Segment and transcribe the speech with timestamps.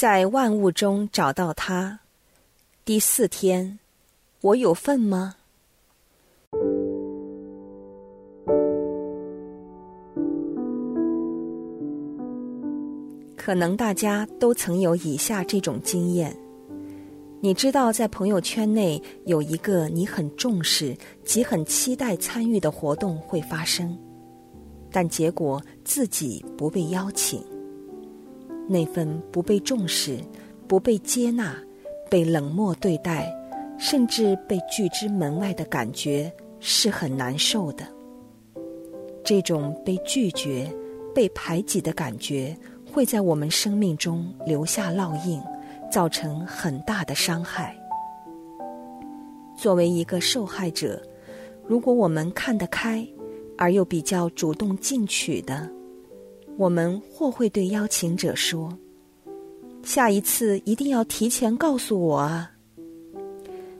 [0.00, 1.98] 在万物中找到他。
[2.84, 3.80] 第四天，
[4.42, 5.34] 我有份吗？
[13.36, 16.32] 可能大家都曾有以下这种经验：
[17.40, 23.98] 你知道，在朋友圈内有一个你很重视及很期待参与的活动会发生，
[24.92, 27.44] 但结果自己不被邀请。
[28.68, 30.18] 那份不被重视、
[30.66, 31.56] 不被接纳、
[32.08, 33.34] 被冷漠对待，
[33.78, 36.30] 甚至被拒之门外的感觉
[36.60, 37.84] 是很难受的。
[39.24, 40.70] 这种被拒绝、
[41.14, 42.56] 被排挤的感觉。
[42.90, 45.38] 会在我们生命中留下烙印，
[45.92, 47.76] 造成很大的伤害。
[49.54, 51.00] 作为一个受害者，
[51.66, 53.06] 如果我们看得开，
[53.58, 55.70] 而又比较主动进取的，
[56.58, 58.76] 我们或会对邀请者说
[59.84, 62.50] ：“下一次一定要提前告诉我啊。”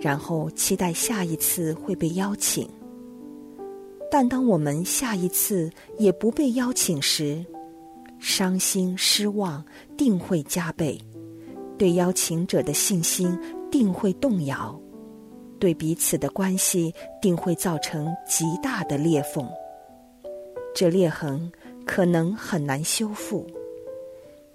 [0.00, 2.70] 然后期待下一次会被邀请。
[4.08, 5.68] 但当我们下一次
[5.98, 7.44] 也不被邀请时，
[8.20, 9.64] 伤心失望
[9.96, 10.96] 定会加倍，
[11.76, 13.36] 对邀请者的信心
[13.68, 14.80] 定会动摇，
[15.58, 19.44] 对彼此的关系定会造成极大的裂缝。
[20.72, 21.50] 这裂痕
[21.86, 23.46] 可能很难修复。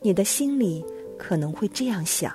[0.00, 0.84] 你的心里
[1.18, 2.32] 可能会这样想：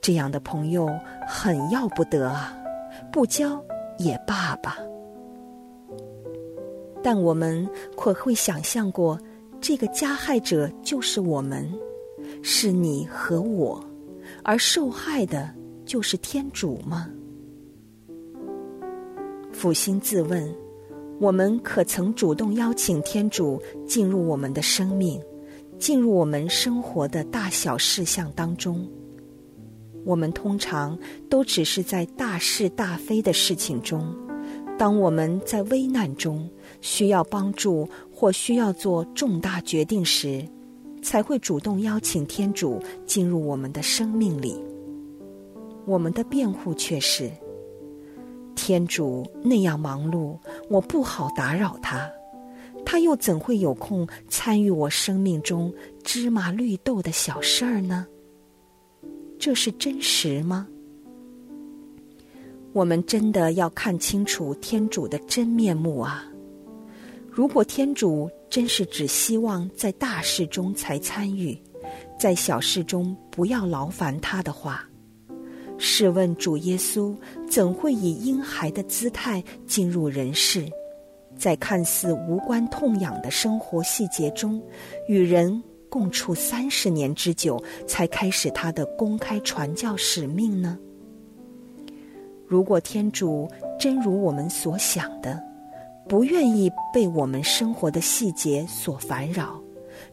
[0.00, 0.88] 这样的朋友
[1.28, 2.56] 很要不得啊，
[3.12, 3.62] 不交
[3.98, 4.78] 也罢吧。
[7.02, 9.18] 但我们可会想象过？
[9.60, 11.72] 这个加害者就是我们，
[12.42, 13.80] 是你和我，
[14.42, 15.48] 而受害的
[15.84, 17.08] 就是天主吗？
[19.52, 20.52] 抚心自问，
[21.22, 25.22] 我们可曾主动邀请天主进入我们的生命，
[25.78, 28.84] 进入我们生活的大小事项当中？
[30.04, 30.98] 我们通常
[31.30, 34.04] 都只是在大是大非的事情中，
[34.76, 36.50] 当我们在危难中
[36.80, 37.88] 需要帮助。
[38.12, 40.44] 或需要做重大决定时，
[41.02, 44.62] 才会主动邀请天主进入我们的生命里。
[45.86, 47.28] 我们的辩护却是：
[48.54, 52.10] 天主那样忙碌，我不好打扰他，
[52.84, 55.72] 他又怎会有空参与我生命中
[56.04, 58.06] 芝麻绿豆的小事儿呢？
[59.38, 60.68] 这是真实吗？
[62.72, 66.24] 我们真的要看清楚天主的真面目啊！
[67.28, 71.58] 如果天主真是只希望在大事中才参与，
[72.18, 74.88] 在小事中不要劳烦他的话，
[75.84, 77.12] 试问主耶稣
[77.50, 80.64] 怎会以婴孩的姿态进入人世，
[81.36, 84.62] 在看似无关痛痒的生活细节中，
[85.08, 90.78] 与人共处三十年之久，才开始他的公开传教使命呢？
[92.46, 95.42] 如果天主真如我们所想的，
[96.08, 99.60] 不愿意被我们生活的细节所烦扰，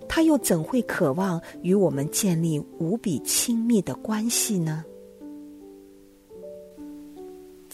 [0.07, 4.83] 他又怎会渴望与我们建立无比亲密的关系呢？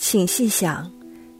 [0.07, 0.89] 请细想，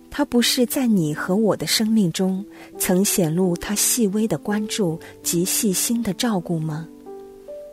[0.09, 2.43] 他不是在你和我的生命中
[2.79, 6.89] 曾显露他细微的关注及细心的照顾吗？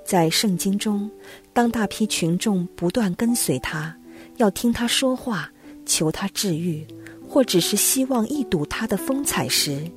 [0.04, 1.10] 在圣经中，
[1.54, 3.96] 当大批群众不断跟随他，
[4.36, 5.50] 要听他说话，
[5.86, 6.86] 求他治愈。
[7.26, 9.90] 或只是希望一睹他的风采时，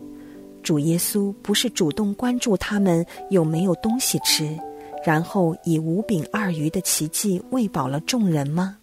[0.63, 4.57] 主耶稣不是主动关注他们有没有东西吃，
[5.05, 8.77] 然后以五饼二鱼的奇迹喂饱了众人吗？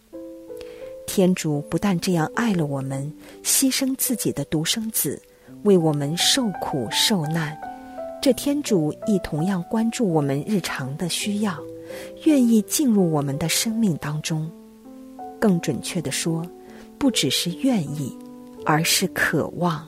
[1.06, 5.20] 天主不但这样爱了我们，牺牲自己的独生子
[5.64, 7.56] 为我们受苦受难，
[8.20, 11.56] 这天主亦同样关注我们日常的需要，
[12.24, 14.50] 愿意进入我们的生命当中。
[15.38, 16.44] 更准确的说，
[16.98, 18.16] 不只是愿意。
[18.64, 19.84] 而是渴望，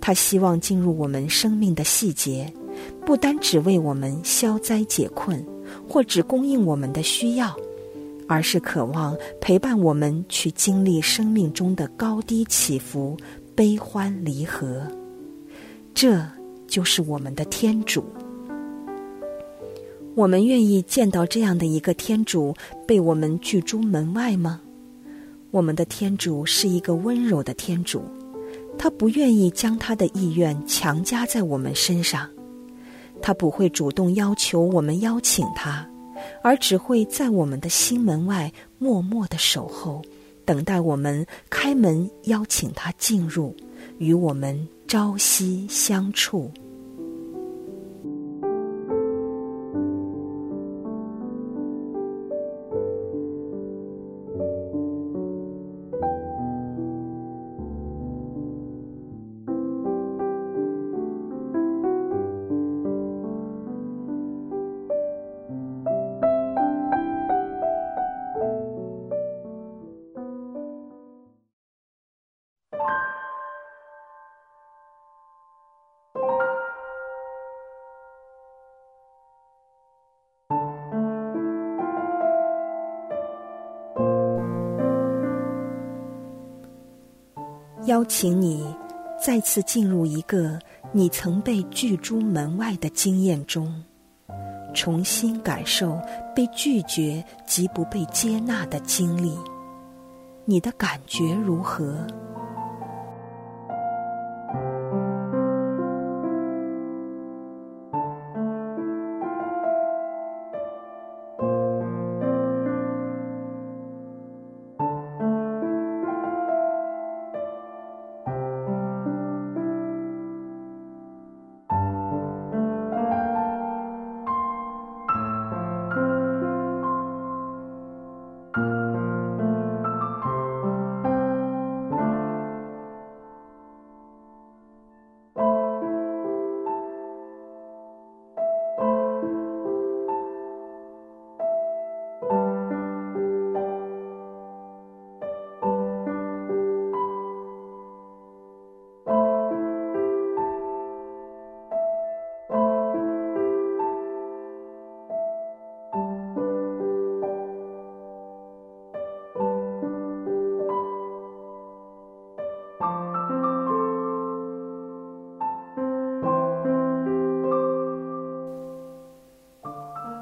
[0.00, 2.48] 他希望进入我们生命的细节，
[3.04, 5.44] 不单只为我们消灾解困，
[5.88, 7.52] 或只供应我们的需要，
[8.30, 13.16] 而是渴望陪伴我们去经历生命中的高低起伏、
[13.56, 14.86] 悲欢离合。
[15.92, 16.24] 这
[16.68, 18.04] 就是我们的天主。
[20.14, 22.54] 我们愿意见到这样的一个天主
[22.86, 24.60] 被我们拒诸门外吗？
[25.50, 28.04] 我们的天主是一个温柔的天主，
[28.78, 32.28] 他不愿意将他的意愿强加在我们身上，
[33.20, 35.84] 他不会主动要求我们邀请他，
[36.42, 40.02] 而只会在我们的心门外默默的守候，
[40.44, 43.54] 等待我们开门邀请他进入，
[43.98, 46.50] 与我们朝夕相处。
[87.86, 88.62] 邀请你
[89.22, 90.58] 再次进入一个
[90.92, 93.82] 你曾被拒诸门外的经验中，
[94.74, 95.98] 重新感受
[96.34, 99.34] 被拒绝及不被接纳的经历。
[100.44, 102.06] 你的感觉如何？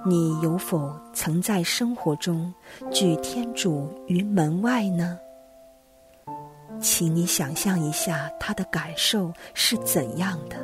[0.08, 2.52] 你有否曾在生活中
[2.90, 5.18] 拒天主于门外呢？
[6.80, 10.56] 请你想象一下他的感受是怎样的，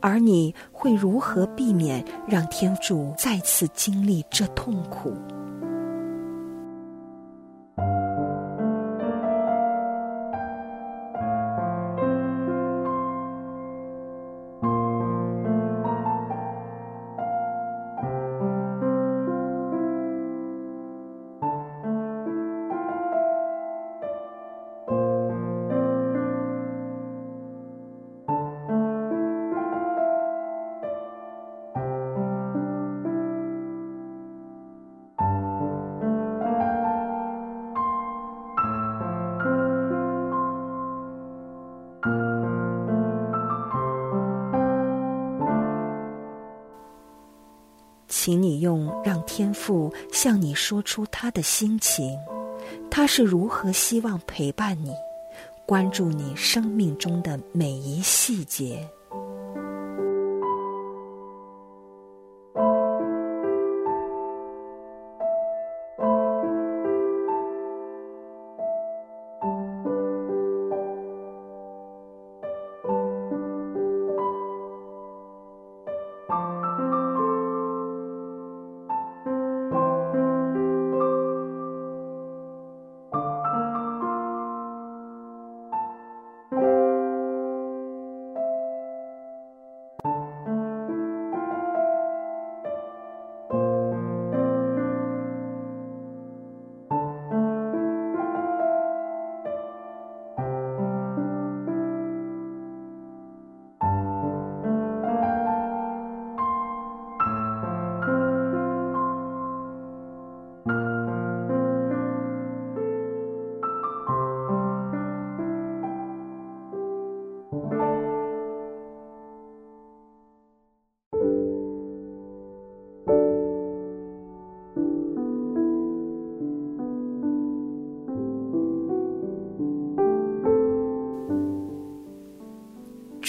[0.00, 5.14] 而你会如何避免让天主再次经历这痛苦？
[48.22, 52.18] 请你用让天父向你说出他的心情，
[52.90, 54.92] 他是如何希望陪伴你，
[55.64, 58.86] 关注你生命中的每一细节。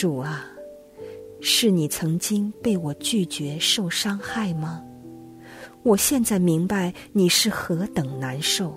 [0.01, 0.43] 主啊，
[1.41, 4.83] 是你曾经被我拒绝受伤害吗？
[5.83, 8.75] 我现在明白你是何等难受。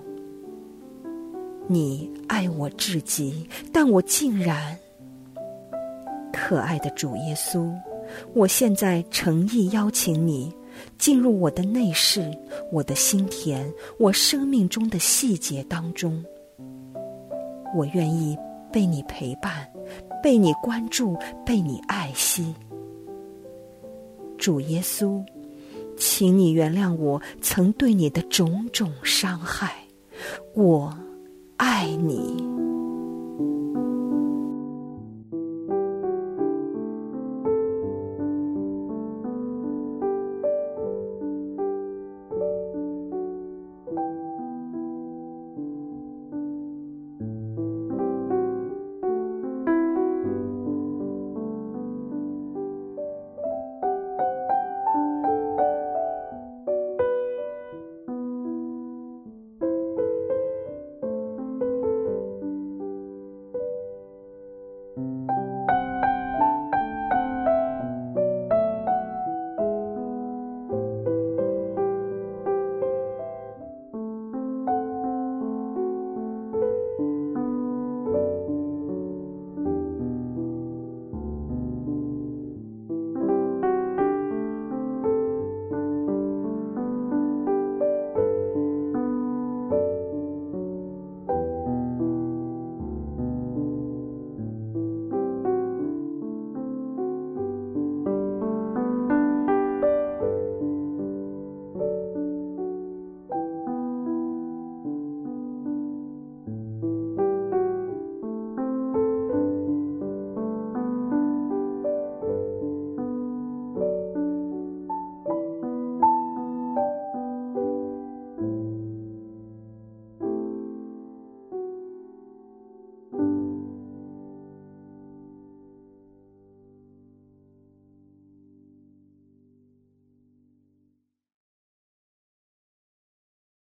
[1.67, 4.77] 你爱我至极，但我竟然……
[6.31, 7.73] 可爱的主耶稣，
[8.35, 10.53] 我现在诚意邀请你
[10.99, 12.31] 进入我的内室、
[12.71, 13.67] 我的心田、
[13.97, 16.23] 我生命中的细节当中。
[17.75, 18.37] 我愿意
[18.75, 19.65] 被你陪伴。
[20.21, 21.15] 被你关注，
[21.45, 22.53] 被你爱惜，
[24.39, 25.23] 主耶稣，
[25.95, 29.71] 请你原谅我曾对你的种种伤害，
[30.55, 30.91] 我
[31.57, 32.54] 爱你。